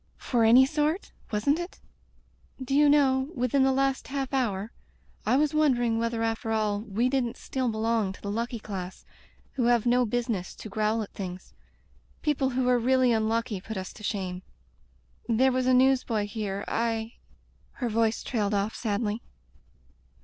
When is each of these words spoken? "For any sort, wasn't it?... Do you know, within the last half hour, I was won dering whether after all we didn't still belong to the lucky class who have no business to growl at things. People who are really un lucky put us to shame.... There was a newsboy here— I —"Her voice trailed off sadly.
"For 0.17 0.43
any 0.43 0.65
sort, 0.65 1.11
wasn't 1.31 1.59
it?... 1.59 1.79
Do 2.59 2.73
you 2.75 2.89
know, 2.89 3.29
within 3.35 3.61
the 3.61 3.71
last 3.71 4.07
half 4.07 4.33
hour, 4.33 4.71
I 5.27 5.35
was 5.35 5.53
won 5.53 5.75
dering 5.75 5.99
whether 5.99 6.23
after 6.23 6.49
all 6.49 6.79
we 6.81 7.07
didn't 7.07 7.37
still 7.37 7.69
belong 7.69 8.11
to 8.13 8.21
the 8.23 8.31
lucky 8.31 8.57
class 8.57 9.05
who 9.51 9.65
have 9.65 9.85
no 9.85 10.07
business 10.07 10.55
to 10.55 10.69
growl 10.69 11.03
at 11.03 11.13
things. 11.13 11.53
People 12.23 12.49
who 12.49 12.67
are 12.67 12.79
really 12.79 13.13
un 13.13 13.29
lucky 13.29 13.61
put 13.61 13.77
us 13.77 13.93
to 13.93 14.01
shame.... 14.01 14.41
There 15.29 15.51
was 15.51 15.67
a 15.67 15.71
newsboy 15.75 16.25
here— 16.25 16.65
I 16.67 17.13
—"Her 17.73 17.87
voice 17.87 18.23
trailed 18.23 18.55
off 18.55 18.73
sadly. 18.75 19.21